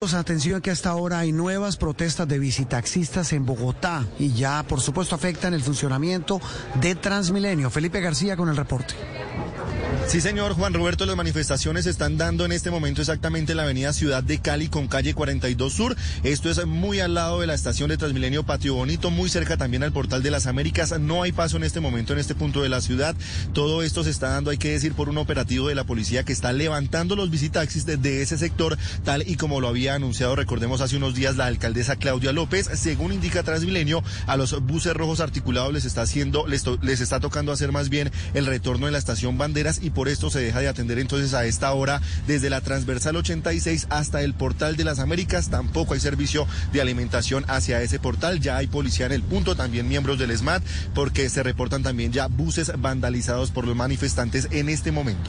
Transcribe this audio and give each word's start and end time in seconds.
Atención 0.00 0.60
que 0.60 0.70
hasta 0.70 0.90
ahora 0.90 1.18
hay 1.18 1.32
nuevas 1.32 1.76
protestas 1.76 2.28
de 2.28 2.38
visitaxistas 2.38 3.32
en 3.32 3.44
Bogotá 3.44 4.06
y 4.16 4.32
ya 4.32 4.62
por 4.62 4.80
supuesto 4.80 5.16
afectan 5.16 5.54
el 5.54 5.60
funcionamiento 5.60 6.40
de 6.80 6.94
Transmilenio. 6.94 7.68
Felipe 7.68 8.00
García 8.00 8.36
con 8.36 8.48
el 8.48 8.56
reporte. 8.56 8.94
Sí, 10.08 10.22
señor 10.22 10.54
Juan 10.54 10.72
Roberto, 10.72 11.04
las 11.04 11.16
manifestaciones 11.16 11.84
se 11.84 11.90
están 11.90 12.16
dando 12.16 12.46
en 12.46 12.52
este 12.52 12.70
momento 12.70 13.02
exactamente 13.02 13.52
en 13.52 13.58
la 13.58 13.64
avenida 13.64 13.92
Ciudad 13.92 14.22
de 14.22 14.38
Cali 14.38 14.68
con 14.68 14.88
calle 14.88 15.12
42 15.12 15.70
Sur. 15.70 15.96
Esto 16.22 16.50
es 16.50 16.64
muy 16.64 17.00
al 17.00 17.12
lado 17.12 17.40
de 17.40 17.46
la 17.46 17.52
estación 17.52 17.90
de 17.90 17.98
Transmilenio 17.98 18.42
Patio 18.42 18.72
Bonito, 18.72 19.10
muy 19.10 19.28
cerca 19.28 19.58
también 19.58 19.82
al 19.82 19.92
Portal 19.92 20.22
de 20.22 20.30
las 20.30 20.46
Américas. 20.46 20.98
No 20.98 21.24
hay 21.24 21.32
paso 21.32 21.58
en 21.58 21.64
este 21.64 21.80
momento 21.80 22.14
en 22.14 22.20
este 22.20 22.34
punto 22.34 22.62
de 22.62 22.70
la 22.70 22.80
ciudad. 22.80 23.14
Todo 23.52 23.82
esto 23.82 24.02
se 24.02 24.08
está 24.08 24.30
dando, 24.30 24.50
hay 24.50 24.56
que 24.56 24.70
decir, 24.70 24.94
por 24.94 25.10
un 25.10 25.18
operativo 25.18 25.68
de 25.68 25.74
la 25.74 25.84
policía 25.84 26.24
que 26.24 26.32
está 26.32 26.54
levantando 26.54 27.14
los 27.14 27.30
visitaxis 27.30 27.84
de 27.84 28.22
ese 28.22 28.38
sector, 28.38 28.78
tal 29.04 29.28
y 29.28 29.36
como 29.36 29.60
lo 29.60 29.68
había 29.68 29.94
anunciado, 29.94 30.36
recordemos, 30.36 30.80
hace 30.80 30.96
unos 30.96 31.14
días 31.14 31.36
la 31.36 31.44
alcaldesa 31.44 31.96
Claudia 31.96 32.32
López. 32.32 32.70
Según 32.72 33.12
indica 33.12 33.42
Transmilenio, 33.42 34.02
a 34.26 34.38
los 34.38 34.58
buses 34.62 34.94
rojos 34.94 35.20
articulados 35.20 35.74
les 35.74 35.84
está 35.84 36.00
haciendo, 36.00 36.46
les, 36.46 36.64
les 36.80 37.02
está 37.02 37.20
tocando 37.20 37.52
hacer 37.52 37.72
más 37.72 37.90
bien 37.90 38.10
el 38.32 38.46
retorno 38.46 38.86
en 38.86 38.94
la 38.94 38.98
estación 38.98 39.36
Banderas 39.36 39.77
y 39.82 39.90
por 39.90 40.08
esto 40.08 40.30
se 40.30 40.40
deja 40.40 40.60
de 40.60 40.68
atender 40.68 40.98
entonces 40.98 41.34
a 41.34 41.44
esta 41.44 41.72
hora 41.72 42.00
desde 42.26 42.50
la 42.50 42.60
transversal 42.60 43.16
86 43.16 43.86
hasta 43.90 44.22
el 44.22 44.34
portal 44.34 44.76
de 44.76 44.84
las 44.84 44.98
Américas. 44.98 45.50
Tampoco 45.50 45.94
hay 45.94 46.00
servicio 46.00 46.46
de 46.72 46.80
alimentación 46.80 47.44
hacia 47.48 47.82
ese 47.82 47.98
portal. 47.98 48.40
Ya 48.40 48.56
hay 48.56 48.66
policía 48.66 49.06
en 49.06 49.12
el 49.12 49.22
punto, 49.22 49.56
también 49.56 49.88
miembros 49.88 50.18
del 50.18 50.36
SMAT, 50.36 50.62
porque 50.94 51.28
se 51.28 51.42
reportan 51.42 51.82
también 51.82 52.12
ya 52.12 52.28
buses 52.28 52.72
vandalizados 52.78 53.50
por 53.50 53.66
los 53.66 53.76
manifestantes 53.76 54.48
en 54.50 54.68
este 54.68 54.92
momento. 54.92 55.22